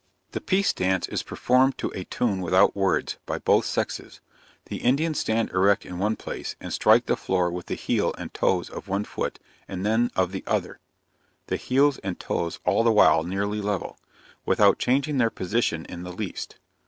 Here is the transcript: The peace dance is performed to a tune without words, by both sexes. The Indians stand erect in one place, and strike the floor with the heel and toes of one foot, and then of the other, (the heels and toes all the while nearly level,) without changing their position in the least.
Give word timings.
The 0.31 0.41
peace 0.41 0.73
dance 0.73 1.07
is 1.09 1.21
performed 1.21 1.77
to 1.77 1.89
a 1.93 2.05
tune 2.05 2.41
without 2.41 2.75
words, 2.75 3.17
by 3.27 3.37
both 3.37 3.65
sexes. 3.67 4.19
The 4.65 4.77
Indians 4.77 5.19
stand 5.19 5.51
erect 5.51 5.85
in 5.85 5.99
one 5.99 6.15
place, 6.15 6.55
and 6.59 6.73
strike 6.73 7.05
the 7.05 7.15
floor 7.15 7.51
with 7.51 7.67
the 7.67 7.75
heel 7.75 8.11
and 8.17 8.33
toes 8.33 8.67
of 8.71 8.87
one 8.87 9.03
foot, 9.03 9.37
and 9.67 9.85
then 9.85 10.09
of 10.15 10.31
the 10.31 10.43
other, 10.47 10.79
(the 11.45 11.55
heels 11.55 11.99
and 11.99 12.19
toes 12.19 12.59
all 12.65 12.83
the 12.83 12.91
while 12.91 13.21
nearly 13.21 13.61
level,) 13.61 13.99
without 14.43 14.79
changing 14.79 15.19
their 15.19 15.29
position 15.29 15.85
in 15.85 16.01
the 16.01 16.09
least. 16.11 16.55